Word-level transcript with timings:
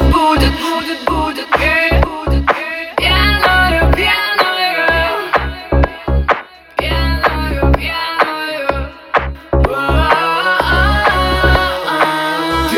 будет, 0.00 0.10
будет, 0.12 0.52
будет, 0.60 1.04
будет, 1.04 1.46
э, 1.60 1.90
э. 1.90 2.02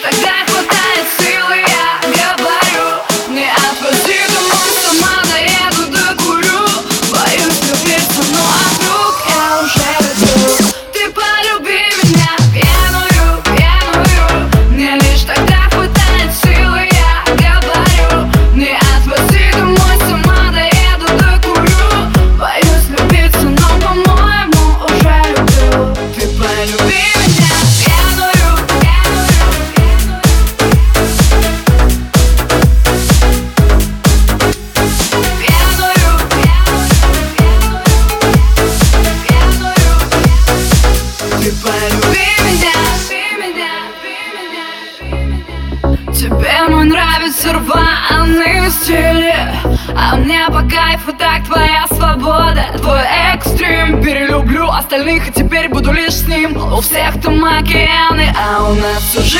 такая 0.00 0.44
Кайф 51.00 51.14
и 51.14 51.18
так 51.18 51.44
твоя 51.44 51.86
свобода. 51.88 52.66
Твой 52.78 53.00
экстрим 53.32 54.02
Перелюблю 54.02 54.68
остальных 54.70 55.28
и 55.28 55.32
теперь 55.32 55.68
буду 55.68 55.92
лишь 55.92 56.14
с 56.14 56.26
ним. 56.26 56.56
У 56.56 56.80
всех 56.80 57.20
там 57.22 57.44
океаны, 57.44 58.34
а 58.36 58.64
у 58.64 58.74
нас 58.74 59.16
уже 59.16 59.38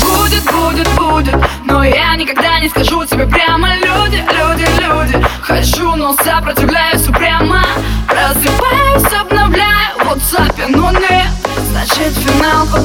Будет, 0.00 0.44
будет, 0.44 0.88
будет 0.94 1.36
Но 1.64 1.84
я 1.84 2.14
никогда 2.16 2.60
не 2.60 2.68
скажу 2.68 3.04
тебе 3.04 3.26
прямо. 3.26 3.74
Люди, 3.76 4.22
люди, 4.38 4.66
люди 4.80 5.26
Хочу, 5.42 5.96
но 5.96 6.14
сопротивляюсь 6.14 7.08
упрямо. 7.08 7.62
Просыпаюсь, 8.06 9.20
обновляю 9.20 9.98
в 9.98 10.12
WhatsApp, 10.12 10.66
но 10.68 10.92
нет 10.92 11.28
Значит 11.70 12.12
финал 12.14 12.66
по 12.66 12.78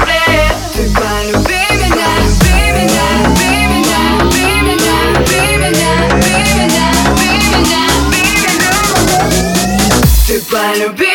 Hello, 10.76 10.92
baby. 10.92 11.12